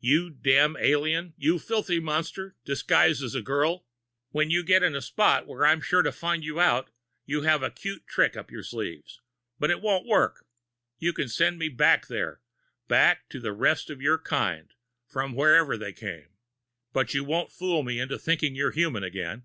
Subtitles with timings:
[0.00, 1.32] "You damned alien!
[1.38, 3.86] You filthy monster, disguised as a girl!
[4.28, 6.90] When you get in a spot where I'm sure to find you out,
[7.24, 9.06] you have a cute trick up your sleeve
[9.58, 10.44] but it won't work.
[10.98, 12.42] You can send me back there
[12.86, 14.74] back to the rest of your kind,
[15.06, 16.28] from wherever they came.
[16.92, 19.44] But you won't fool me into thinking you're human again.